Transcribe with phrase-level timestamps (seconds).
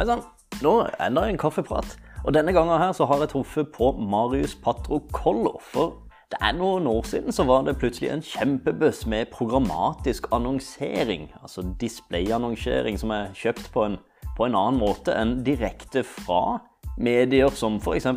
[0.00, 0.22] Hei sann.
[0.64, 0.70] Nå
[1.04, 1.90] enda en kaffeprat.
[2.24, 5.58] Og denne gangen her så har jeg truffet på Marius Patrocollo.
[5.60, 5.98] For
[6.32, 11.26] det er noen år siden så var det plutselig en kjempebuss med programmatisk annonsering.
[11.42, 13.98] Altså displayannonsering som er kjøpt på en,
[14.38, 16.62] på en annen måte enn direkte fra
[16.96, 18.08] medier som f.eks.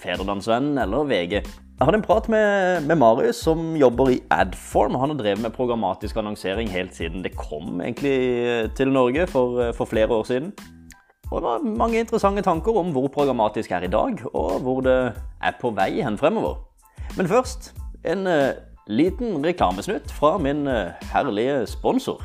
[0.00, 1.34] Fædrelandsvennen eller VG.
[1.42, 4.96] Jeg hadde en prat med, med, Marius, som jobber i Adform.
[4.96, 9.92] Han har drevet med programmatisk annonsering helt siden det kom egentlig til Norge for, for
[9.92, 10.54] flere år siden.
[11.30, 15.12] Og det var mange interessante tanker om hvor programmatisk er i dag, og hvor det
[15.42, 16.60] er på vei hen fremover.
[17.16, 18.54] Men først en uh,
[18.86, 22.22] liten reklamesnutt fra min uh, herlige sponsor.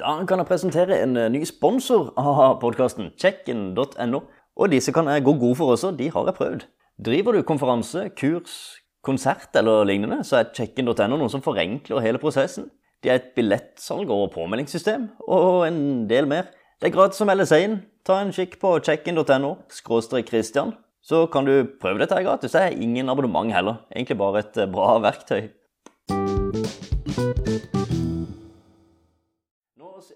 [0.00, 4.20] Da kan jeg presentere en uh, ny sponsor av podkasten, checken.no.
[4.56, 6.66] Og disse kan jeg gå god for også, de har jeg prøvd.
[7.04, 12.68] Driver du konferanse, kurs, konsert eller lignende, så er check-in.no noe som forenkler hele prosessen.
[13.04, 16.50] De er et billettsalg og påmeldingssystem, og en del mer.
[16.80, 17.76] Det er gratis å melde seg inn.
[18.06, 20.74] Ta en kikk på checkin.no skråstrek Christian.
[21.06, 22.52] Så kan du prøve dette her gratis.
[22.52, 23.78] Det er ingen abonnement heller.
[23.94, 25.48] Egentlig bare et eh, bra verktøy.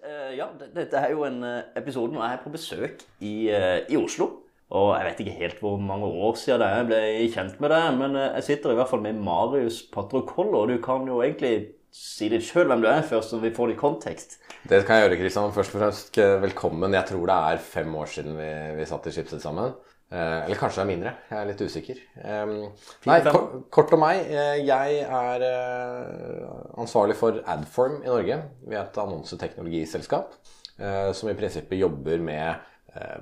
[0.00, 3.34] Eh, ja, dette er jo en eh, episode hvor jeg er på besøk i,
[3.88, 4.32] i Oslo.
[4.70, 7.02] Og jeg vet ikke helt hvor mange år siden det er jeg ble
[7.34, 10.76] kjent med det, men eh, jeg sitter i hvert fall med Marius Patrocollo, og du
[10.84, 14.38] kan jo egentlig si litt sjøl hvem du er, først, så vi får litt kontekst.
[14.70, 15.54] Det kan jeg gjøre, Kristian.
[15.56, 16.94] Først og fremst eh, velkommen.
[16.94, 19.74] Jeg tror det er fem år siden vi, vi satt i Schibsted sammen.
[20.10, 21.16] Eh, eller kanskje det er mindre.
[21.32, 22.06] Jeg er litt usikker.
[22.22, 22.54] Eh,
[23.10, 24.22] nei, kort, kort om meg.
[24.62, 25.46] Jeg er
[26.78, 28.38] ansvarlig for Adform i Norge.
[28.62, 30.38] Vi er et annonseteknologiselskap
[30.78, 32.69] eh, som i prinsippet jobber med Eh,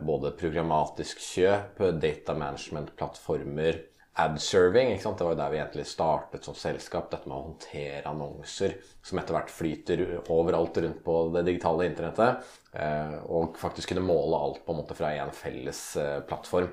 [0.00, 3.82] både programmatisk kjøp, data management-plattformer,
[4.18, 4.92] adserving.
[4.92, 5.18] Ikke sant?
[5.18, 7.08] Det var jo der vi egentlig startet som selskap.
[7.12, 10.04] Dette med å håndtere annonser som etter hvert flyter
[10.34, 12.50] overalt rundt på det digitale internettet.
[12.72, 16.70] Eh, og faktisk kunne måle alt på en måte fra en felles eh, plattform.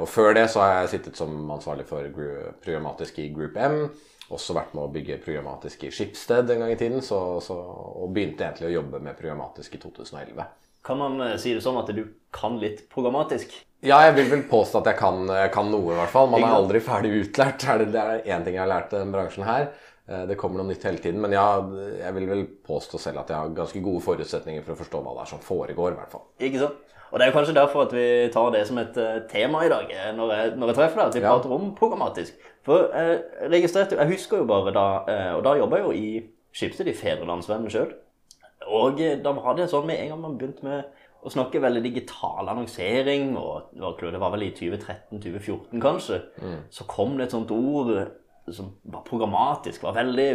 [0.00, 2.06] Og før det så har jeg sittet som ansvarlig for
[2.64, 3.82] programmatisk i Group M.
[4.32, 7.04] Også vært med å bygge programmatisk i Schibsted en gang i tiden.
[7.04, 7.58] Så, så,
[8.00, 10.46] og begynte egentlig å jobbe med programmatisk i 2011.
[10.84, 13.54] Kan man eh, si det sånn at du kan litt programmatisk?
[13.84, 16.28] Ja, jeg vil vel påstå at jeg kan, eh, kan noe, i hvert fall.
[16.32, 17.64] Man er aldri ferdig utlært.
[17.64, 19.70] Det er én ting jeg har lært i denne bransjen her.
[20.04, 21.22] Eh, det kommer noe nytt hele tiden.
[21.24, 21.46] Men ja,
[22.02, 25.16] jeg vil vel påstå selv at jeg har ganske gode forutsetninger for å forstå hva
[25.16, 25.96] det er som foregår.
[25.96, 26.26] i hvert fall.
[26.50, 26.92] Ikke sant?
[27.14, 28.96] Og Det er jo kanskje derfor at vi tar det som et
[29.30, 31.06] tema i dag, når jeg, når jeg treffer deg.
[31.06, 31.30] At vi ja.
[31.30, 32.48] prater om programmatisk.
[32.66, 34.86] For jeg registrerte, jeg husker jo bare da
[35.36, 36.08] Og da jobba jeg jo i
[36.54, 37.94] Skipsted, i Fedrelandsvennen sjøl.
[38.72, 41.80] Og eh, da var det sånn med en gang man begynte med å snakke veldig
[41.84, 46.58] digital annonsering, og det var vel i 2013-2014 kanskje, mm.
[46.74, 47.94] så kom det et sånt ord
[48.52, 49.82] som var programmatisk.
[49.86, 50.28] var veldig,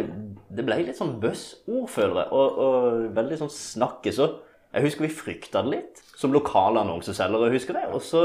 [0.50, 4.10] Det ble litt sånn buzz-ord, føler jeg, og, og, veldig sånn snakke.
[4.14, 4.26] Så
[4.74, 7.92] jeg husker vi frykta det litt som lokale annonseselgere, husker jeg.
[7.94, 8.24] Også,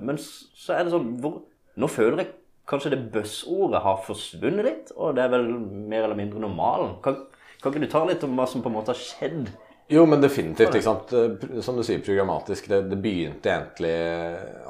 [0.00, 1.42] men så er det sånn hvor,
[1.80, 2.32] Nå føler jeg
[2.68, 5.46] kanskje det buzz-ordet har forsvunnet litt, og det er vel
[5.88, 6.98] mer eller mindre normalen.
[7.04, 7.22] Kan,
[7.62, 9.52] kan ikke du ta litt om hva som på en måte har skjedd?
[9.92, 10.74] Jo, men definitivt.
[10.74, 11.10] ikke sant?
[11.64, 12.68] Som du sier, programmatisk.
[12.70, 13.92] Det, det begynte egentlig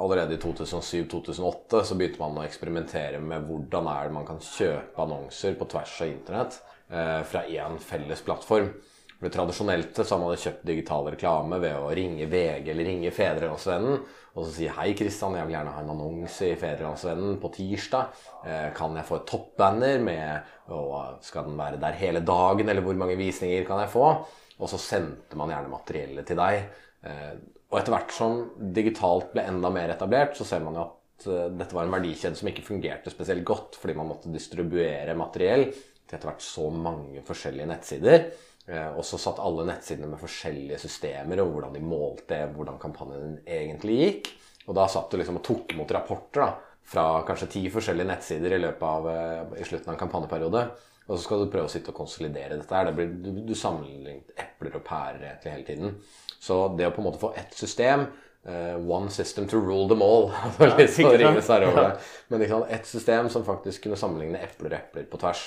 [0.02, 1.82] allerede i 2007-2008.
[1.86, 5.94] Så begynte man å eksperimentere med hvordan er det man kan kjøpe annonser på tvers
[6.02, 6.58] av internett
[6.90, 8.72] eh, fra én felles plattform.
[9.22, 14.00] For Tradisjonelt så har man kjøpt digital reklame ved å ringe VG eller ringe Fedrelandsvennen
[14.32, 18.06] og så si 'Hei, Kristian, jeg vil gjerne ha en annonse i Fedrelandsvennen på tirsdag'.
[18.46, 22.82] Eh, kan jeg få et toppbanner med og Skal den være der hele dagen, eller
[22.82, 24.24] hvor mange visninger kan jeg få?
[24.58, 26.64] Og så sendte man gjerne materiellet til deg.
[27.04, 27.34] Eh,
[27.70, 31.50] og etter hvert som digitalt ble enda mer etablert, så ser man jo at eh,
[31.58, 36.16] dette var en verdikjede som ikke fungerte spesielt godt, fordi man måtte distribuere materiell til
[36.16, 38.32] etter hvert så mange forskjellige nettsider.
[38.70, 43.40] Eh, og så satt alle nettsidene med forskjellige systemer og hvordan de målte hvordan kampanjen
[43.42, 44.32] egentlig gikk.
[44.68, 46.50] Og da satt du liksom og tok imot rapporter da,
[46.92, 50.64] fra kanskje ti forskjellige nettsider i løpet av eh, i slutten av en kampanjeperiode.
[51.08, 52.88] Og så skal du prøve å sitte og konsolidere dette her.
[52.88, 55.96] Det blir, du, du sammenligner epler og pærer egentlig hele tiden.
[56.42, 58.06] Så det å på en måte få ett system
[58.46, 60.30] uh, One system to rule them all.
[60.78, 61.90] litt sånn Ringenes herre
[62.30, 65.42] Men liksom, ett system som faktisk kunne sammenligne epler og epler på tvers.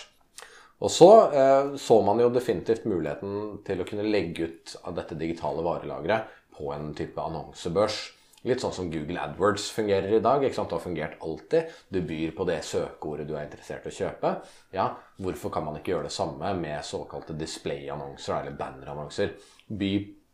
[0.84, 5.18] Og så eh, så man jo definitivt muligheten til å kunne legge ut av dette
[5.20, 8.02] digitale varelageret på en type annonsebørs.
[8.46, 10.44] Litt sånn som Google AdWords fungerer i dag.
[10.44, 10.70] ikke sant?
[10.70, 11.72] Det har fungert alltid.
[11.90, 14.36] Du byr på det søkeordet du er interessert i å kjøpe.
[14.76, 19.34] Ja, Hvorfor kan man ikke gjøre det samme med såkalte displayannonser eller bannerannonser?
[19.66, 19.92] By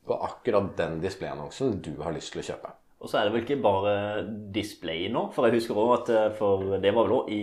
[0.10, 2.74] på akkurat den displayannonsen du har lyst til å kjøpe.
[3.01, 3.94] Og så er det vel ikke bare
[4.53, 7.39] display nå, for jeg husker også at eh, for det var vel i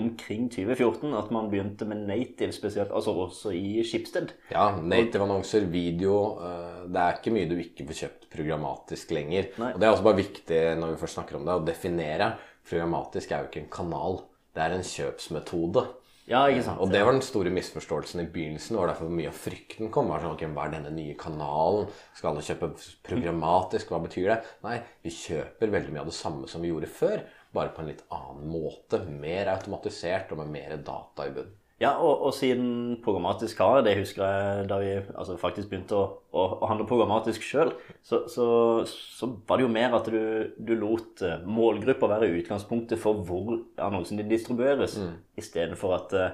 [0.00, 4.32] omkring 2014 at man begynte med native spesielt, altså også i Schibsted.
[4.50, 6.38] Ja, native annonser, video.
[6.40, 9.50] eh, Det er ikke mye du ikke får kjøpt programmatisk lenger.
[9.60, 9.72] Nei.
[9.74, 12.30] Og det er også bare viktig når vi først snakker om det, å definere.
[12.64, 14.18] Programmatisk er jo ikke en kanal,
[14.56, 15.84] det er en kjøpsmetode.
[16.24, 16.80] Ja, ikke sant?
[16.80, 18.78] Og det var den store misforståelsen i begynnelsen.
[18.80, 20.08] Var derfor mye av frykten kom.
[20.08, 21.90] Var sånn, ok, Hva er denne nye kanalen?
[22.16, 22.70] Skal alle kjøpe
[23.04, 23.92] programmatisk?
[23.92, 24.38] Hva betyr det?
[24.64, 27.92] Nei, vi kjøper veldig mye av det samme som vi gjorde før, bare på en
[27.92, 29.02] litt annen måte.
[29.04, 31.60] Mer automatisert og med mer data i bunnen.
[31.84, 36.04] Ja, og, og siden programmatisk har det husker jeg da vi altså, faktisk begynte å,
[36.32, 37.74] å, å handle programmatisk sjøl,
[38.06, 38.46] så, så,
[38.88, 40.20] så var det jo mer at du,
[40.56, 45.14] du lot målgruppa målgrupper være utgangspunktet for hvor annonsen din distribueres, Mm.
[45.40, 46.28] istedenfor at uh,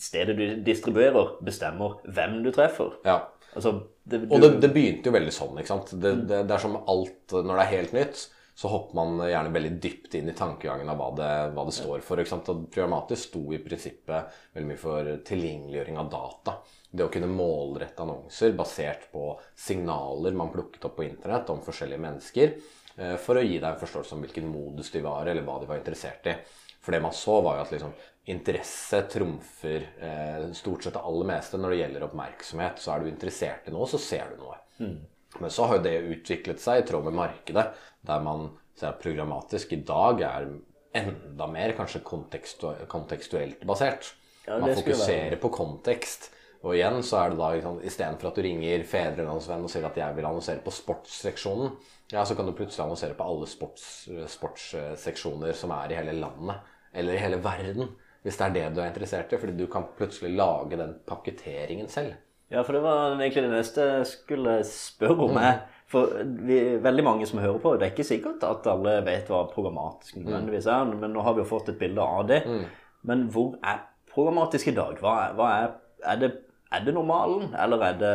[0.00, 2.92] stedet du distribuerer, bestemmer hvem du treffer.
[3.06, 3.20] Ja.
[3.54, 3.72] Altså,
[4.04, 5.56] det, du, Og det, det begynte jo veldig sånn.
[5.58, 5.94] ikke sant?
[6.02, 8.20] Det, det, det er som alt Når det er helt nytt,
[8.60, 12.02] så hopper man gjerne veldig dypt inn i tankegangen av hva det, hva det står
[12.04, 12.20] for.
[12.20, 12.48] ikke sant?
[12.52, 16.54] Og Programmatisk sto i prinsippet veldig mye for tilgjengeliggjøring av data.
[16.90, 22.04] Det å kunne målrette annonser basert på signaler man plukket opp på internett om forskjellige
[22.04, 22.52] mennesker,
[22.98, 25.70] eh, for å gi deg en forståelse om hvilken modus de var, eller hva de
[25.70, 26.34] var interessert i.
[26.84, 27.94] For det man så, var jo at liksom,
[28.34, 31.56] interesse trumfer eh, stort sett det aller meste.
[31.56, 34.60] Når det gjelder oppmerksomhet, så er du interessert i noe, så ser du noe.
[35.38, 37.68] Men så har jo det utviklet seg i tråd med markedet,
[38.06, 40.48] der man ser at programmatisk i dag er
[40.96, 44.14] enda mer kanskje kontekstu kontekstuelt basert.
[44.46, 46.32] Ja, man fokuserer på kontekst.
[46.60, 49.96] Og igjen så er det da liksom, istedenfor at du ringer Fedrelandsvennen og sier at
[49.96, 51.72] jeg vil annonsere på sportsseksjonen,
[52.12, 53.86] ja, så kan du plutselig annonsere på alle sports,
[54.34, 57.94] sportsseksjoner som er i hele landet, eller i hele verden.
[58.20, 61.88] Hvis det er det du er interessert i, fordi du kan plutselig lage den pakketteringen
[61.88, 62.18] selv.
[62.50, 65.38] Ja, for det var egentlig det neste jeg skulle spørre om.
[65.38, 65.78] Mm.
[65.90, 69.44] For vi, veldig mange som hører på, det er ikke sikkert at alle vet hva
[69.50, 72.44] programmatisk nødvendigvis er, men nå har vi jo fått et bilde av det.
[73.06, 73.82] Men hvor er
[74.12, 74.98] programmatisk i dag?
[75.02, 76.30] Hva er, hva er, er, det,
[76.74, 78.12] er det normalen, eller er det,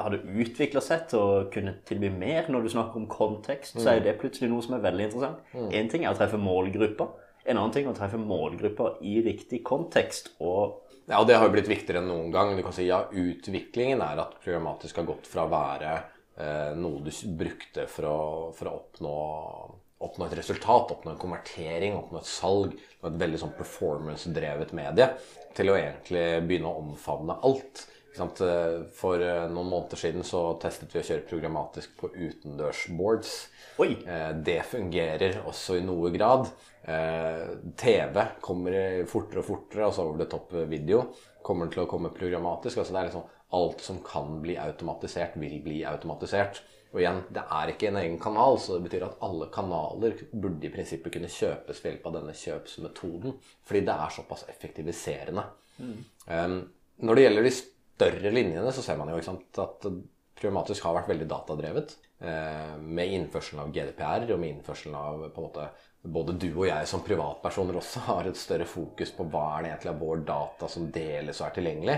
[0.00, 2.48] har det utvikla seg til å kunne tilby mer?
[2.52, 5.56] Når du snakker om kontekst, så er det plutselig noe som er veldig interessant.
[5.72, 7.16] Én ting er å treffe målgrupper.
[7.48, 10.34] En annen ting er å treffe målgrupper i riktig kontekst.
[10.40, 12.52] og Ja, og det har jo blitt viktigere enn noen gang.
[12.56, 15.92] Du kan si ja, utviklingen er at programmatisk har gått fra å være
[16.36, 18.18] eh, noe du brukte for å,
[18.56, 19.14] for å oppnå,
[20.04, 25.08] oppnå et resultat, oppnå en konvertering, oppnå et salg, et veldig sånn performance-drevet medie,
[25.56, 27.86] til å egentlig begynne å omfavne alt.
[28.18, 33.34] Eh, For eh, noen måneder siden så testet vi å kjøre programmatisk på utendørsboards.
[33.80, 33.92] Oi!
[34.04, 36.50] Eh, Det fungerer også i noe grad.
[36.88, 41.02] Eh, TV kommer fortere og fortere, altså over det top video.
[41.44, 42.78] Kommer til å komme programmatisk.
[42.78, 46.58] altså det er liksom Alt som kan bli automatisert, vil bli automatisert.
[46.92, 50.68] Og igjen, det er ikke en egen kanal, så det betyr at alle kanaler burde
[50.68, 53.38] i prinsippet kunne kjøpes ved hjelp av denne kjøpsmetoden.
[53.64, 55.44] Fordi det er såpass effektiviserende.
[55.80, 56.60] Um,
[57.04, 59.90] når det gjelder de større linjene, så ser man jo sant, at
[60.38, 61.96] Programmatisk har vært veldig datadrevet.
[62.22, 65.64] Uh, med innførselen av GDPR og med innførselen av på en måte,
[66.08, 69.72] Både du og jeg som privatpersoner også har et større fokus på hva er det
[69.72, 71.96] egentlig av vår data som deles og er tilgjengelig.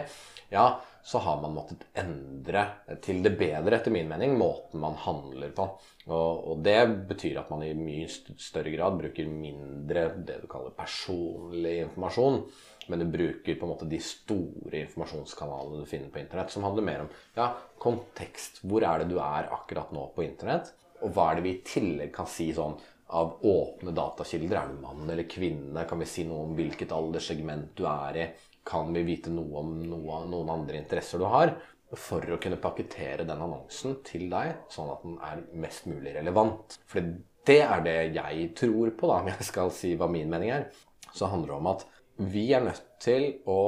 [0.50, 0.64] Ja,
[1.02, 2.64] så har man måttet endre
[3.04, 5.66] til det bedre, etter min mening, måten man handler på.
[6.10, 10.74] Og, og det betyr at man i mye større grad bruker mindre det du kaller
[10.76, 12.43] personlig informasjon.
[12.90, 16.88] Men du bruker på en måte de store informasjonskanalene du finner på internett, som handler
[16.88, 18.64] mer om ja, kontekst.
[18.67, 20.72] Hvor er det du er akkurat nå på internett?
[21.00, 22.74] Og hva er det vi i tillegg kan si sånn
[23.17, 24.56] av åpne datakilder?
[24.56, 25.84] Er du mann eller kvinne?
[25.88, 28.29] Kan vi si noe om hvilket alderssegment du er i?
[28.67, 31.55] Kan vi vite noe om noe, noen andre interesser du har?
[31.98, 36.79] For å kunne pakkettere den annonsen til deg, sånn at den er mest mulig relevant.
[36.86, 37.02] For
[37.50, 40.69] det er det jeg tror på, da, om jeg skal si hva min mening er.
[41.10, 41.86] Så handler det om at
[42.31, 43.60] vi er nødt til å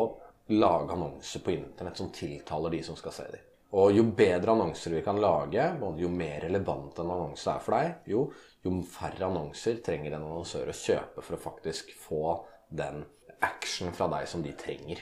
[0.53, 3.49] lage annonser på internett som tiltaler de som skal se dem.
[3.73, 5.65] Og jo bedre annonser vi kan lage,
[5.97, 8.27] jo mer relevant en annonse er for deg, jo,
[8.65, 12.37] jo færre annonser trenger en annonsør å kjøpe for å faktisk få
[12.69, 13.01] den
[13.43, 15.01] action fra deg som de trenger.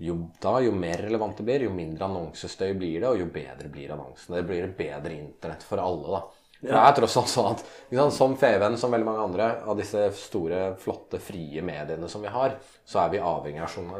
[0.00, 3.68] Jo, da, jo mer relevant det blir, jo mindre annonsestøy blir det, og jo bedre
[3.68, 4.38] blir annonsene.
[4.38, 6.22] Det blir et bedre internett for alle, da.
[6.60, 6.74] Ja.
[6.74, 10.10] det er tross alt sånn at sant, som Feven, som veldig mange andre av disse
[10.16, 13.94] store, flotte, frie mediene som vi har, så er vi avhengig av,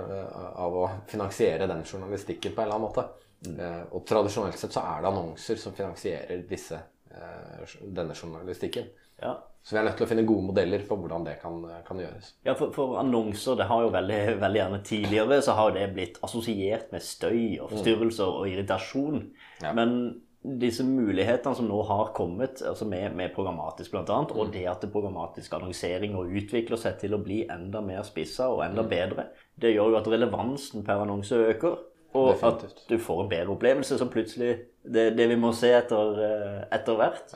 [0.67, 3.07] av å finansiere den journalistikken på en eller annen måte.
[3.47, 6.77] Eh, Og tradisjonelt sett så er det annonser som finansierer disse,
[7.11, 8.85] eh, denne journalistikken.
[9.23, 9.39] Ja.
[9.63, 12.33] Så vi er nødt til å finne gode modeller for hvordan det kan, kan gjøres.
[12.45, 16.19] Ja, for, for annonser, det har jo veldig, veldig gjerne tidligere så har det blitt
[16.25, 19.23] assosiert med støy og forstyrrelser og irritasjon.
[19.63, 19.73] Ja.
[19.77, 24.53] Men disse mulighetene som nå har kommet, altså med, med programmatisk bl.a., og Mm.
[24.55, 28.63] det at det programmatisk annonsering og utvikler seg til å bli enda mer spissa og
[28.63, 28.71] Mm.
[28.71, 29.27] enda bedre,
[29.61, 31.77] det gjør jo at relevansen per annonse øker.
[32.15, 32.79] Og Definitivt.
[32.83, 36.63] at du får en bedre opplevelse som plutselig Det, det vi må se etter, eh,
[36.73, 37.35] etter hvert.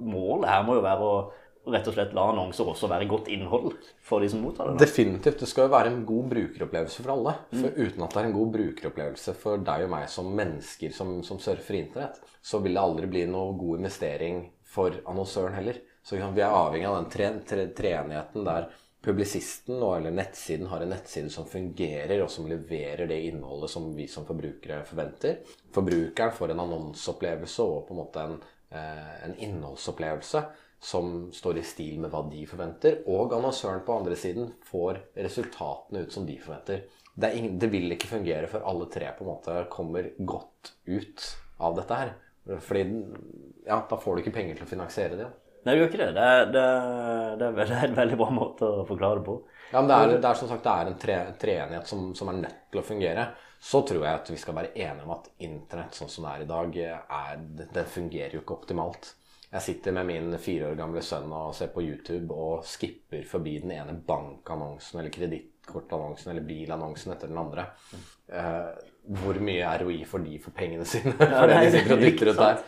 [0.00, 1.18] Målet her må jo være å
[1.66, 3.72] rett og slett la annonser også være godt innhold
[4.06, 4.76] for de som mottar det.
[4.78, 4.84] da.
[4.84, 5.40] Definitivt.
[5.42, 7.34] Det skal jo være en god brukeropplevelse for alle.
[7.52, 11.22] For uten at det er en god brukeropplevelse for deg og meg som mennesker som,
[11.26, 15.80] som surfer internett, så vil det aldri bli noe god investering for annonsøren heller.
[16.06, 18.68] Så vi er avhengig av den tre- tre- treenigheten der
[19.02, 24.08] publisisten eller nettsiden har en nettside som fungerer, og som leverer det innholdet som vi
[24.10, 25.42] som forbrukere forventer.
[25.74, 28.38] Forbrukeren får en annonseopplevelse og på en måte en,
[28.70, 30.42] eh, en innholdsopplevelse
[30.80, 36.04] som står i stil med hva de forventer, og annonsøren på andre siden får resultatene
[36.04, 36.84] ut som de forventer.
[37.14, 41.24] Det, ingen, det vil ikke fungere før alle tre på en måte kommer godt ut
[41.58, 42.12] av dette her.
[42.46, 42.82] Fordi
[43.66, 45.30] ja, da får du ikke penger til å finansiere det.
[45.66, 46.12] Nei, det gjør ikke det.
[46.14, 49.34] Det er, det, er, det er det en veldig bra måte å forklare det på.
[49.72, 52.30] Ja, men det er, det er som sagt det er en tre, treenighet som, som
[52.30, 53.26] er nødt til å fungere.
[53.66, 56.44] Så tror jeg at vi skal være enige om at internett sånn som det er
[56.44, 56.76] i dag,
[57.18, 59.10] er, det fungerer jo ikke optimalt.
[59.50, 63.56] Jeg sitter med min fire år gamle sønn og ser på YouTube og skipper forbi
[63.62, 67.66] den ene bankannonsen eller kredittkortannonsen eller bilannonsen etter den andre.
[68.26, 68.70] Eh,
[69.06, 71.12] hvor mye ROI får de for pengene sine?
[71.18, 72.62] for det de sitter og dytter ut der.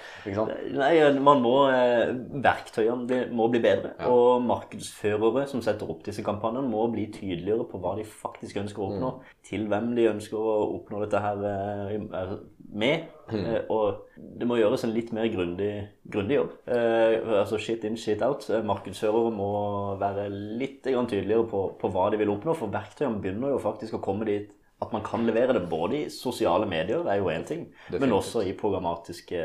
[0.78, 0.92] Nei,
[1.24, 2.12] man må eh,
[2.44, 3.94] Verktøyene må bli bedre.
[4.10, 8.84] Og markedsførere som setter opp disse kampanjene, må bli tydeligere på hva de faktisk ønsker
[8.84, 9.12] å oppnå.
[9.48, 12.36] Til hvem de ønsker å oppnå dette her eh,
[12.68, 13.08] med.
[13.32, 15.72] Eh, og det må gjøres en litt mer grundig,
[16.08, 16.54] grundig jobb.
[16.70, 18.46] Eh, altså shit in, shit out.
[18.50, 19.50] Eh, Markedsførere må
[20.00, 23.98] være litt grann tydeligere på, på hva de vil oppnå, for verktøyene begynner jo faktisk
[23.98, 27.42] å komme dit at man kan levere det både i sosiale medier, er jo én
[27.46, 29.40] ting, men også i programmatiske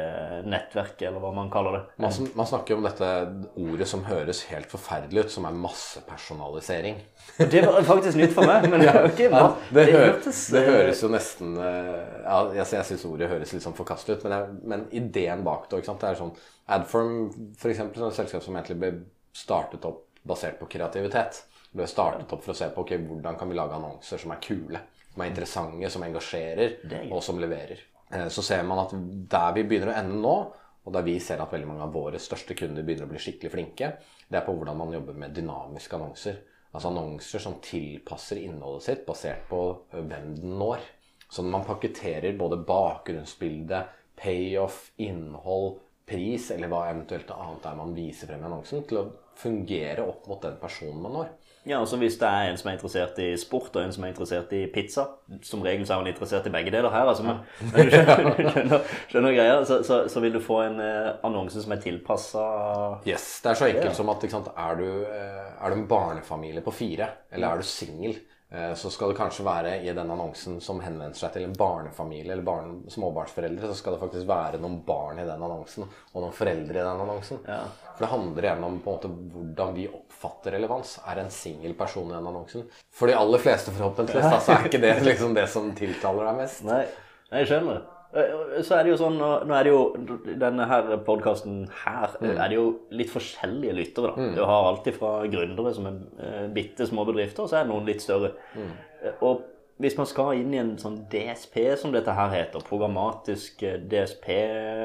[0.46, 1.82] nettverk, eller hva man kaller det.
[2.06, 3.10] Man, man snakker om dette
[3.58, 7.02] ordet som høres helt forferdelig ut, som er massepersonalisering.
[7.40, 10.70] Det var faktisk nytt for meg, men det, okay, Ja, det, hø hørtes det eh,
[10.70, 14.38] høres jo nesten eh, ja, Jeg, jeg syns ordet høres litt sånn forkastelig ut, men,
[14.38, 15.82] jeg, men ideen bak det?
[15.82, 16.36] Det er sånn
[16.78, 17.24] Adform,
[17.60, 18.94] for eksempel, sånn et selskap som egentlig ble
[19.34, 21.42] startet opp basert på kreativitet.
[21.74, 24.44] Ble startet opp for å se på ok, hvordan kan vi lage annonser som er
[24.46, 24.80] kule,
[25.14, 27.80] som er interessante, som engasjerer, er og som leverer.
[28.12, 28.94] Eh, Så ser man at
[29.30, 30.36] der vi begynner å ende nå,
[30.84, 33.52] og der vi ser at veldig mange av våre største kunder begynner å bli skikkelig
[33.52, 33.94] flinke,
[34.28, 36.42] det er på hvordan man jobber med dynamiske annonser.
[36.74, 39.62] Altså annonser som tilpasser innholdet sitt basert på
[39.94, 40.82] hvem den når.
[41.30, 43.86] Så man pakketterer både bakgrunnsbilde,
[44.20, 49.08] payoff, innhold, pris, eller hva eventuelt annet er man viser frem i annonsen, til å
[49.40, 51.32] fungere opp mot den personen man når.
[51.66, 54.12] Ja, altså Hvis det er en som er interessert i sport, og en som er
[54.12, 55.06] interessert i pizza
[55.48, 57.40] Som regel så er man interessert i begge deler her, altså, men,
[57.72, 61.64] men du skjønner, skjønner, skjønner greia, så, så, så vil du få en eh, annonse
[61.64, 62.44] som er tilpassa
[63.08, 66.64] Yes, Det er så enkelt som at sant, er, du, eh, er du en barnefamilie
[66.66, 68.20] på fire, eller er du singel,
[68.78, 72.46] så skal det kanskje være i den annonsen som henvender seg til en barnefamilie eller
[72.46, 76.78] barn, småbarnsforeldre, så skal det faktisk være noen barn i den annonsen, og noen foreldre
[76.78, 77.42] i den annonsen.
[77.48, 81.00] For det handler igjen om på en måte hvordan vi oppfatter relevans.
[81.10, 82.68] Er en singel person i den annonsen?
[82.94, 86.40] For de aller fleste, forhåpentligvis, da, så er ikke det liksom det som tiltaler deg
[86.44, 86.62] mest.
[86.70, 86.84] Nei,
[87.34, 87.82] jeg skjønner.
[88.16, 89.94] Eh, Så er det jo sånn, Nå er det jo
[90.40, 92.38] denne her podkasten her Mm.
[92.38, 94.16] er det jo litt forskjellige lyttere.
[94.16, 94.36] da.
[94.36, 97.72] Du har alltid fra gründere som er eh, bitte små bedrifter, og så er det
[97.74, 98.32] noen litt større.
[98.56, 98.72] Mm.
[99.04, 99.42] Eh, Og
[99.80, 104.26] hvis man skal inn i en sånn DSP, som dette her heter, programmatisk eh, DSP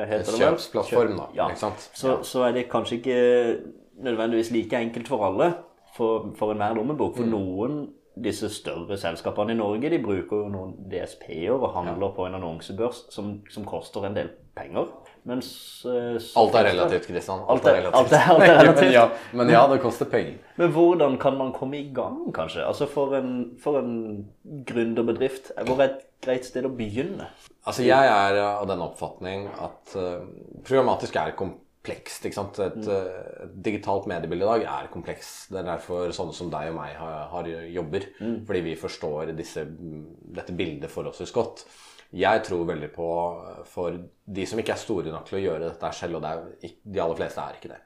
[0.08, 0.54] heter det vel?
[0.54, 1.26] Kjøpsplattform, da.
[1.34, 1.48] Ja.
[1.48, 1.90] Ikke sant?
[1.94, 3.60] Så, så er det kanskje ikke
[4.02, 5.54] nødvendigvis like enkelt for alle,
[5.94, 7.16] for, for enhver lommebok.
[7.16, 7.88] For noen
[8.24, 13.04] disse større selskapene i Norge de bruker jo noen DSP-er og handler på en annonsebørs
[13.14, 14.88] som, som koster en del penger.
[15.28, 15.48] Mens
[15.86, 17.42] eh, Alt er relativt, Kristian.
[17.50, 18.92] Alt alt er- alt er men, relativt.
[18.94, 19.04] ja,
[19.36, 20.38] men ja, det koster penger.
[20.56, 22.64] Men hvordan kan man komme i gang, kanskje?
[22.66, 23.32] Altså For en,
[23.62, 24.26] for en
[24.66, 27.28] gründerbedrift, hvor er et greit sted å begynne?
[27.68, 30.24] Altså, jeg er av den oppfatning at uh,
[30.64, 31.64] programmatisk er komplekst.
[31.96, 32.60] Ikke sant?
[32.64, 33.42] Et, mm.
[33.44, 35.50] et digitalt mediebilde i dag er komplekst.
[35.52, 38.08] Det er derfor sånne som deg og meg har, har jobber.
[38.48, 39.64] Fordi vi forstår disse,
[40.38, 41.64] dette bildet forholdsvis godt.
[42.16, 43.08] Jeg tror veldig på
[43.44, 46.30] eh, for de som ikke er store nok til å gjøre dette selv, og det
[46.32, 47.82] er, de aller fleste er ikke det,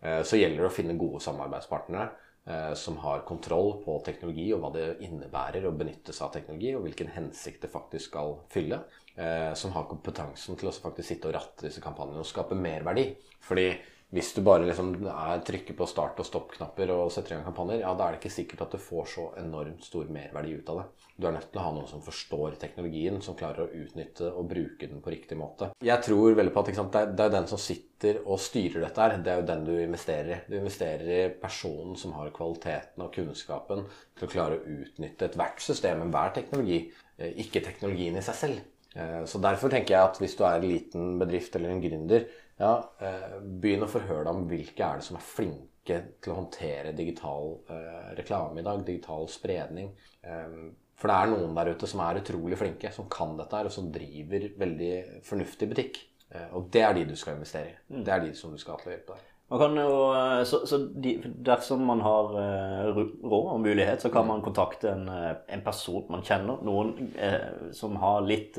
[0.00, 2.27] Eh, så gjelder det å finne gode samarbeidspartnere eh,
[2.74, 6.86] som har kontroll på teknologi og hva det innebærer å benytte seg av teknologi, og
[6.86, 8.80] hvilken hensikt det faktisk skal fylle.
[9.16, 13.16] eh, Som har kompetansen til å faktisk sitte og ratte disse kampanjene og skape merverdi.
[13.40, 13.68] Fordi
[14.08, 17.82] hvis du bare liksom er, trykker på start- og stopp-knapper og setter i gang kampanjer,
[17.82, 20.80] ja, da er det ikke sikkert at du får så enormt stor merverdi ut av
[20.80, 20.86] det.
[21.18, 24.48] Du er nødt til å ha noen som forstår teknologien, som klarer å utnytte og
[24.48, 25.68] bruke den på riktig måte.
[25.84, 29.18] Jeg tror veldig på at sant, det, er, den som sitter og styrer dette her,
[29.20, 30.40] det er jo den du investerer i.
[30.48, 33.84] Du investerer i personen som har kvaliteten og kunnskapen
[34.16, 36.86] til å klare å utnytte ethvert system, enhver teknologi,
[37.18, 38.66] eh, ikke teknologien i seg selv.
[38.96, 42.24] Eh, så derfor tenker jeg at hvis du er en liten bedrift eller en gründer,
[42.58, 46.40] ja, eh, begynn å forhøre deg om hvilke er det som er flinke til å
[46.40, 49.92] håndtere digital eh, reklame i dag, digital spredning.
[50.22, 50.60] Eh,
[50.98, 53.74] for det er noen der ute som er utrolig flinke, som kan dette her, og
[53.74, 54.92] som driver veldig
[55.26, 56.00] fornuftig butikk.
[56.34, 57.76] Eh, og det er de du skal investere i.
[57.94, 58.04] Mm.
[58.04, 59.34] Det er de som du skal ha til å hjelpe deg.
[59.48, 61.14] Man kan jo, eh, så, så de,
[61.46, 64.32] Dersom man har uh, råd og mulighet, så kan mm.
[64.34, 66.58] man kontakte en, en person man kjenner.
[66.66, 68.58] Noen som har litt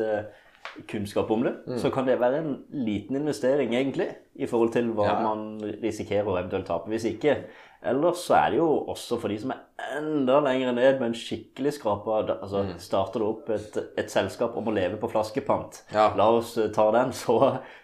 [0.90, 1.78] kunnskap om det, mm.
[1.82, 2.54] så kan det være en
[2.86, 5.18] liten investering, egentlig, i forhold til hva ja.
[5.24, 6.92] man risikerer å eventuelt tape.
[6.92, 7.42] Hvis ikke
[7.80, 9.62] Ellers så er det jo også for de som er
[9.98, 12.16] enda lenger ned med en skikkelig skrape.
[12.42, 12.78] altså mm.
[12.82, 16.10] Starter du opp et, et, selskap om å leve på flaskepant, ja.
[16.18, 17.40] la oss ta den, så,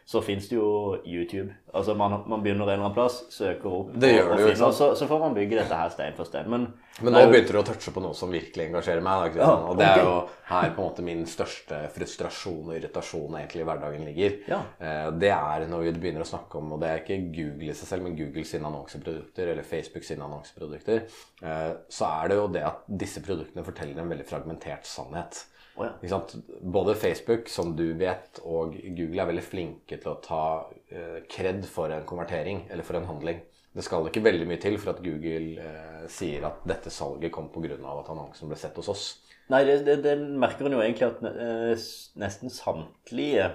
[0.06, 1.54] så fins det jo YouTube.
[1.76, 4.72] Altså man, man, begynner en eller annen plass, søker opp, det gjør og, og finner,
[4.78, 6.48] så, så, får man bygge dette her stein for stein.
[6.52, 6.70] Men,
[7.02, 7.32] Men nå jo...
[7.34, 9.36] begynte du å touche på noe som virkelig engasjerer meg.
[9.42, 10.14] Ja, og det er jo
[10.52, 14.38] her på en måte min største frustrasjon og irritasjon egentlig i hverdagen ligger.
[14.48, 14.62] Ja.
[14.80, 17.76] Eh, det er når vi begynner å snakke om, og det er ikke Google i
[17.76, 21.02] seg selv, men Google sine annonseprodukter eller Facebook Facebook sine annonseprodukter,
[21.42, 25.44] eh, så er det jo det at disse produktene forteller en veldig fragmentert sannhet.
[25.76, 26.22] Oh, ja.
[26.62, 30.46] Både Facebook, som du vet, og Google er veldig flinke til å ta
[30.88, 33.42] eh, kred for en konvertering eller for en handling.
[33.76, 37.50] Det skal ikke veldig mye til for at Google eh, sier at dette salget kom
[37.52, 37.76] pga.
[37.76, 39.06] at annonsen ble sett hos oss.
[39.52, 41.84] Nei, det, det, det merker en jo egentlig at eh,
[42.24, 43.52] nesten samtlige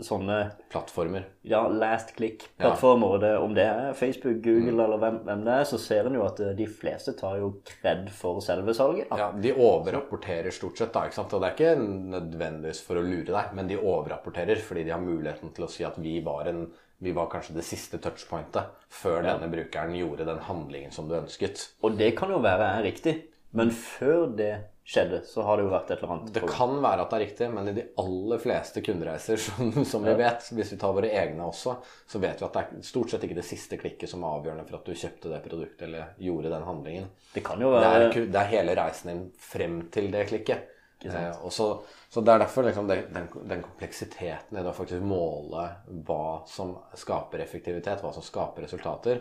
[0.00, 0.36] sånne
[0.72, 1.26] Plattformer.
[1.44, 3.26] Ja, last click-plattformer.
[3.26, 3.40] Ja.
[3.44, 4.80] Om det er Facebook, Google mm.
[4.80, 7.50] eller hvem, hvem, det er, så ser en jo at eh, de fleste tar jo
[7.68, 9.12] kred for selve salget.
[9.12, 11.04] Ja, de overrapporterer stort sett, da.
[11.04, 11.36] ikke sant?
[11.36, 15.04] Og det er ikke nødvendigvis for å lure deg, men de overrapporterer fordi de har
[15.04, 16.66] muligheten til å si at vi var en
[17.04, 19.34] vi var kanskje det siste touchpointet før ja.
[19.34, 21.66] denne brukeren gjorde den handlingen som du ønsket.
[21.84, 23.18] Og det kan jo være riktig,
[23.52, 24.54] men før det
[24.86, 26.28] skjedde, så har det jo vært et eller annet.
[26.36, 30.06] Det kan være at det er riktig, men i de aller fleste kundereiser som, som
[30.06, 31.74] vi vet, hvis vi tar våre egne også,
[32.06, 34.68] så vet vi at det er stort sett ikke det siste klikket som er avgjørende
[34.68, 37.10] for at du kjøpte det produktet eller gjorde den handlingen.
[37.34, 37.90] Det kan jo være...
[38.06, 40.72] Det er, det er hele reisen din frem til det klikket.
[41.04, 45.04] Eh, så, så, Det er derfor liksom, det, den, den, kompleksiteten i det å faktisk
[45.04, 45.66] måle
[46.06, 49.20] hva som skaper effektivitet, hva som skaper resultater,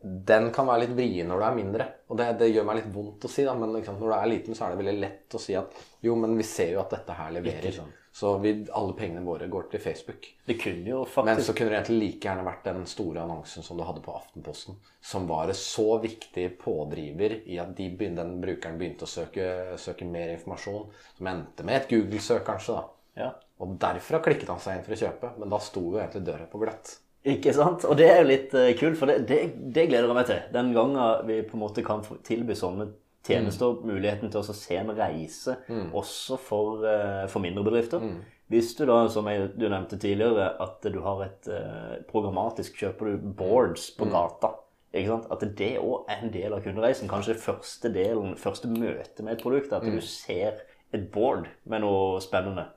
[0.00, 1.86] den kan være litt vrien når du er mindre.
[2.08, 4.28] Og det, det, gjør meg litt vondt å si, da, men liksom, når du er
[4.30, 6.94] liten, så er det veldig lett å si at jo, men vi ser jo at
[6.94, 7.74] dette her leverer.
[7.74, 7.96] Sånn.
[8.18, 10.24] Så vi, alle pengene våre går til Facebook.
[10.46, 11.26] Det kunne jo faktisk...
[11.28, 14.14] Men så kunne det egentlig like gjerne vært den store annonsen som du hadde på
[14.16, 14.78] Aftenposten,
[15.10, 20.08] som var en så viktig pådriver i at de den brukeren begynte å søke, søke,
[20.08, 22.80] mer informasjon, som endte med et Google-søk, kanskje.
[22.80, 23.22] da.
[23.22, 23.28] Ja.
[23.62, 26.50] Og derfra klikket han seg inn for å kjøpe, men da sto jo egentlig døra
[26.50, 26.96] på gløtt.
[27.28, 27.84] Ikke sant?
[27.88, 29.40] Og det er jo litt uh, kult, for det, det,
[29.74, 30.40] det, gleder jeg meg til.
[30.54, 32.88] Den gangen vi på en måte kan tilby sånne
[33.28, 33.90] tjenester, mm.
[33.90, 35.90] muligheten til å se en reise mm.
[35.98, 38.00] også for, uh, for, mindre bedrifter.
[38.04, 38.22] Mm.
[38.48, 43.12] Hvis du da, som jeg, du nevnte tidligere, at du har et uh, programmatisk Kjøper
[43.12, 44.14] du boards på mm.
[44.14, 44.54] gata
[44.96, 45.28] ikke sant?
[45.34, 47.10] At det òg er en del av kundereisen.
[47.10, 49.74] Kanskje første delen, første møte med et produkt.
[49.76, 50.06] At du mm.
[50.08, 50.62] ser
[50.96, 52.70] et board med noe spennende.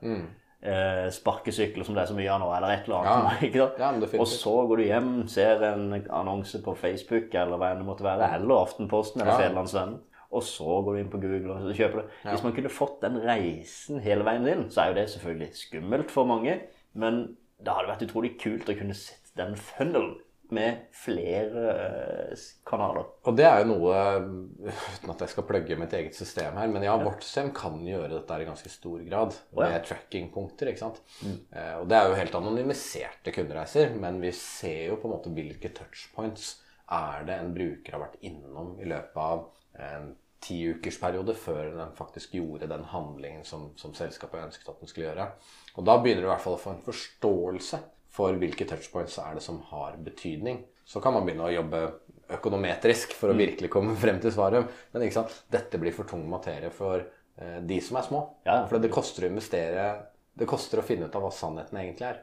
[0.62, 3.56] Eh, sparkesykler som det er så mye av nå, eller et eller annet.
[3.58, 3.65] Ja.
[3.82, 3.88] Ja,
[4.21, 8.06] og så går du hjem, ser en annonse på Facebook eller hva enn det måtte
[8.06, 9.39] være, eller Aftenposten eller ja.
[9.41, 9.97] Federlandsvennen,
[10.30, 12.06] og så går du inn på Google og kjøper det.
[12.28, 16.13] Hvis man kunne fått den reisen hele veien inn, så er jo det selvfølgelig skummelt
[16.13, 16.60] for mange,
[16.93, 17.24] men
[17.58, 20.13] det hadde vært utrolig kult å kunne sett den funnelen
[20.51, 23.07] med flere eh, kanaler.
[23.27, 23.99] Og det er jo noe
[24.71, 28.11] Uten at jeg skal plugge mitt eget system her, men ja, vårt system kan gjøre
[28.17, 29.37] dette i ganske stor grad.
[29.53, 29.71] Oh, ja.
[29.73, 30.71] Med trackingpunkter.
[30.71, 30.99] ikke sant?
[31.23, 31.37] Mm.
[31.49, 35.33] Eh, og det er jo helt anonymiserte kundereiser, men vi ser jo på en måte
[35.35, 36.57] hvilke touchpoints
[36.91, 39.45] er det en bruker har vært innom i løpet av
[39.79, 40.11] en
[40.41, 45.27] tiukersperiode før den faktisk gjorde den handlingen som, som selskapet ønsket at den skulle gjøre.
[45.77, 47.79] Og da begynner du i hvert fall å få en forståelse
[48.12, 50.62] for hvilke touchpoints er det som har betydning.
[50.86, 51.82] Så kan man begynne å jobbe
[52.36, 53.41] økonometrisk for å mm.
[53.45, 54.71] virkelig komme frem til svaret.
[54.91, 55.36] Men ikke sant?
[55.52, 58.24] dette blir for tung materie for eh, de som er små.
[58.47, 58.62] Ja.
[58.69, 59.91] For det koster å investere
[60.32, 62.19] Det koster å finne ut av hva sannheten egentlig er.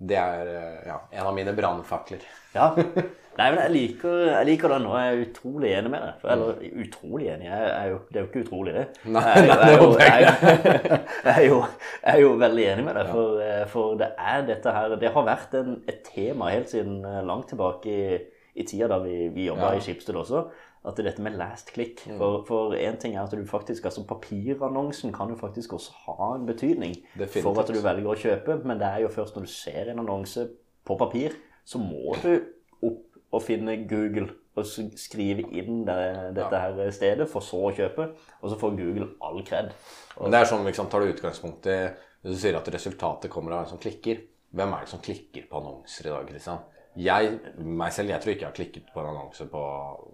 [0.00, 2.22] Det er eh, ja, en av mine brannfakler.
[2.54, 2.70] Ja.
[3.40, 6.24] Nei, men jeg liker, jeg liker den, og jeg er utrolig enig med deg.
[6.34, 8.82] Eller utrolig enig, jeg jo, det er jo ikke utrolig, det.
[9.14, 10.32] Nei, jeg, er jo- det jeg,
[10.90, 11.60] jeg, er jo,
[12.02, 15.56] jeg veldig enig med deg, for, eh, for det er dette her Det har vært
[15.60, 18.18] en, et tema helt siden eh, langt tilbake i,
[18.60, 19.78] i tida da vi, vi jobba Ja.
[19.78, 20.44] i Schibsted også.
[20.80, 22.00] At det er dette med last click.
[22.08, 22.20] Mm.
[22.48, 26.30] For, én en ting er at du faktisk, altså Papirannonsen kan jo faktisk også ha
[26.38, 27.42] en betydning Definitivt.
[27.44, 30.00] for at du velger å kjøpe, men det er jo først når du ser en
[30.00, 30.46] annonse
[30.88, 31.36] på papir,
[31.68, 32.32] så må du
[32.80, 34.66] opp og finne Google og
[34.98, 35.98] skrive inn det,
[36.36, 38.08] dette her stedet, for så å kjøpe.
[38.40, 39.70] Og så får Google all kred.
[40.18, 41.78] Men det er sånn, liksom, Tar du utgangspunkt i
[42.20, 44.24] Du sier at resultatet kommer av en som klikker.
[44.50, 46.26] Hvem er det som klikker på annonser i dag?
[46.28, 46.66] Kristian?
[46.98, 49.60] Jeg, meg selv, jeg tror ikke jeg har klikket på en annonse på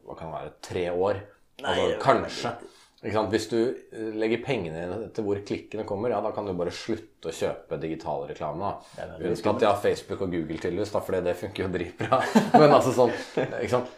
[0.06, 1.20] hva kan det være, tre år.
[1.64, 2.56] Nei, altså, kanskje.
[3.30, 6.72] Hvis du eh, legger pengene dine til hvor klikkene kommer, ja, da kan du bare
[6.74, 8.72] slutte å kjøpe digital reklame.
[8.96, 12.20] Er at veldig har Facebook og Google da, for det funker jo dritbra.
[12.60, 13.88] Men altså sånn?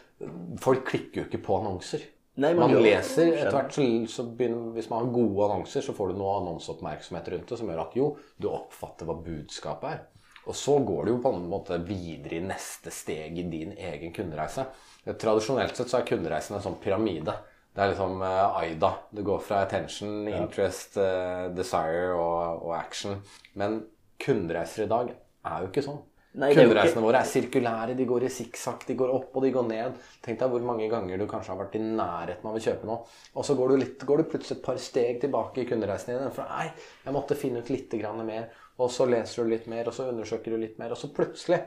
[0.62, 2.04] Folk klikker jo ikke på annonser.
[2.38, 5.94] Nei, man man leser etter hvert så, så begynner, Hvis man har gode annonser, så
[5.94, 10.04] får du noe annonseoppmerksomhet rundt det som gjør at jo, du oppfatter hva budskapet er.
[10.48, 14.14] Og så går du jo på en måte videre i neste steg i din egen
[14.16, 14.64] kundereise.
[15.04, 17.34] Tradisjonelt sett så er kundereisen en sånn pyramide.
[17.74, 18.92] Det er liksom eh, AIDA.
[19.14, 23.20] Det går fra attention, interest, eh, desire og, og action.
[23.60, 23.82] Men
[24.18, 26.00] kundereiser i dag er jo ikke sånn.
[26.38, 27.94] Nei, er Kundereisene ikke- våre er sirkulære.
[27.96, 29.94] De går i sikksakk, de går opp og de går ned.
[30.22, 32.98] Tenk deg hvor mange ganger du kanskje har vært i nærheten av å kjøpe noe,
[33.34, 36.30] og så går du, litt, går du plutselig et par steg tilbake i kundereisen din.
[36.36, 36.68] For nei,
[37.04, 37.96] jeg måtte finne ut litt
[38.28, 38.50] mer.
[38.78, 41.64] Og så leser du litt mer, og så undersøker du litt mer, og så plutselig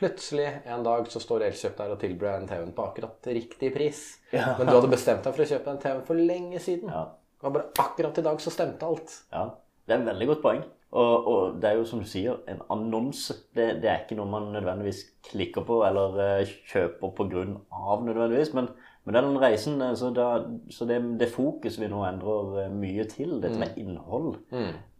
[0.00, 3.98] Plutselig en dag så står Elkjøp der og tilbyr en TV-en på akkurat riktig pris.
[4.32, 4.54] Ja.
[4.56, 6.88] Men du hadde bestemt deg for å kjøpe den TV-en for lenge siden.
[6.88, 7.02] Ja.
[7.36, 9.12] Det var bare akkurat i dag så stemte alt.
[9.28, 9.42] Ja,
[9.84, 10.62] det er et veldig godt poeng.
[10.90, 13.36] Og, og det er jo som du sier, en annonse.
[13.52, 18.06] Det, det er ikke noe man nødvendigvis klikker på eller eh, kjøper på grunn av
[18.08, 18.54] nødvendigvis.
[18.56, 18.72] Men,
[19.08, 20.26] men den reisen, eh, så, da,
[20.70, 24.34] så det, det fokus vi nå endrer eh, mye til, dette med innhold,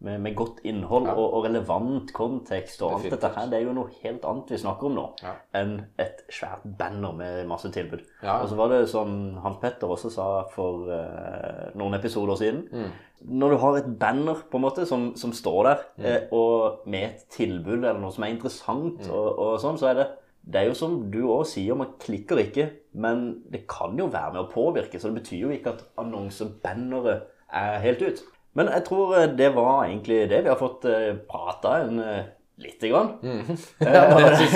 [0.01, 3.21] med, med godt innhold og, og relevant kontekst og alt Definitivt.
[3.21, 5.35] dette her, det er jo noe helt annet vi snakker om nå Ja.
[5.59, 8.01] enn et svært banner med masse tilbud.
[8.23, 8.39] Ja.
[8.41, 12.63] Og så var det som Hans Petter også sa for uh, noen episoder siden.
[12.73, 12.89] Mm.
[13.37, 16.31] Når du har et banner på en måte som, som står der, Mm.
[16.33, 20.07] og med et tilbud eller noe som er interessant, og, og sånn, så er det
[20.41, 24.35] det er jo som du òg sier, man klikker ikke, men det kan jo være
[24.35, 24.99] med å påvirke.
[24.99, 27.27] Så det betyr jo ikke at annonsebanneret
[27.61, 28.23] er helt ut.
[28.57, 32.25] Men jeg tror eh, det var egentlig det vi har fått uh, prata en uh,
[32.59, 33.13] lite grann.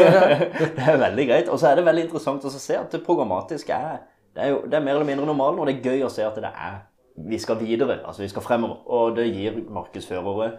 [0.02, 0.50] jeg.
[0.76, 1.54] det er veldig greit.
[1.54, 4.04] Og så er det veldig interessant å se at det programmatisk er
[4.36, 6.26] det er, jo, det er mer eller mindre normalen, og det er gøy å se
[6.28, 6.82] at det er
[7.16, 8.82] vi skal videre, altså vi skal fremover.
[8.92, 10.52] Og det gir markedsførere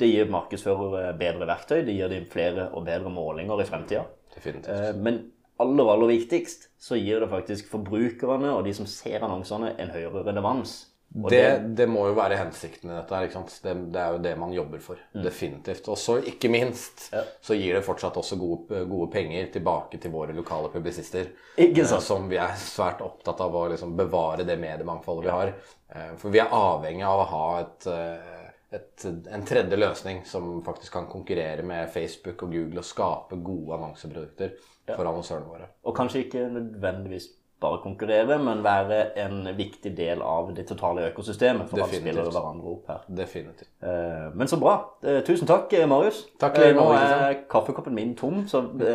[0.00, 4.04] det gir markedsførere bedre verktøy, det gir dem flere og bedre målinger i fremtida.
[4.36, 9.74] Eh, Men aller, aller viktigst så gir det faktisk forbrukerne og de som ser annonsene,
[9.80, 10.91] en høyere relevans.
[11.14, 13.12] Det, det må jo være hensikten i dette.
[13.14, 13.52] her, ikke sant?
[13.62, 15.00] Det, det er jo det man jobber for.
[15.12, 15.88] Definitivt.
[15.92, 17.20] Og så, ikke minst, Ja.
[17.44, 21.28] så gir det fortsatt også gode, gode penger tilbake til våre lokale publisister.
[21.60, 21.98] Ikke eh.
[22.00, 25.52] Som vi er svært opptatt av å liksom bevare det mediemangfoldet vi har.
[25.92, 29.04] Eh, For vi er avhengig av å ha et, eh, et,
[29.36, 34.56] en tredje løsning som faktisk kan konkurrere med Facebook og Google og skape gode annonseprodukter
[34.96, 35.68] for annonsørene våre.
[35.84, 37.28] Og kanskje ikke nødvendigvis
[37.62, 41.68] bare konkurrere, men være en viktig del av det totale økosystemet.
[41.70, 43.00] For alle spiller hverandre opp her.
[43.22, 43.68] Definitivt.
[43.82, 44.74] Eh, Men så bra.
[45.04, 46.24] Eh, Tusen takk, eh, Marius.
[46.40, 48.88] Takk, Eh, Nå er kaffekoppen min tom, så vi,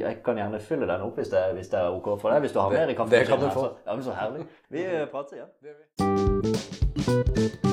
[0.00, 2.40] jeg kan gjerne fylle den opp hvis det, hvis det er ok for deg.
[2.42, 3.60] Hvis du har mer i det kan du få.
[3.60, 4.46] så- Ja, men så herlig.
[4.70, 5.48] Vi prater igjen.
[5.62, 7.71] igjen.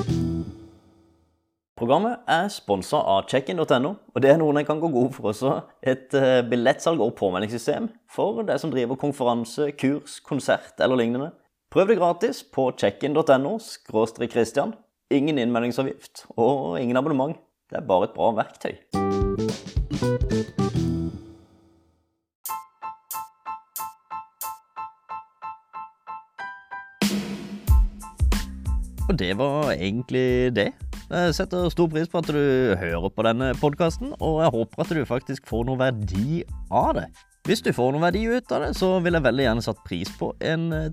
[1.80, 5.52] Programmet er sponsa av checkin.no, og det er noen jeg kan gå god for også.
[5.80, 11.30] Et eh, billettsalg og påmeldingssystem for deg som driver konferanse, kurs, konsert eller lignende.
[11.72, 13.54] Prøv det gratis på checkin.no
[14.28, 14.74] Christian.
[15.08, 17.40] Ingen innmeldingsavgift og ingen abonnement.
[17.72, 18.76] Det er bare et bra verktøy.
[29.08, 30.74] Og det var egentlig det.
[31.10, 32.36] Jeg setter stor pris på at du
[32.78, 37.08] hører på denne podkasten, og jeg håper at du faktisk får noe verdi av det.
[37.48, 40.12] Hvis du får noe verdi ut av det, så vil jeg veldig gjerne satt pris
[40.20, 40.92] på en eh,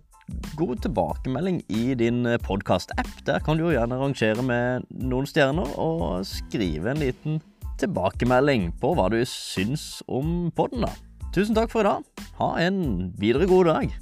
[0.57, 3.13] god tilbakemelding i din podkast-app.
[3.29, 7.37] Der kan du jo gjerne rangere med noen stjerner og skrive en liten
[7.77, 10.95] tilbakemelding på hva du syns om podden, da.
[11.35, 12.27] Tusen takk for i dag.
[12.41, 13.97] Ha en videre god dag.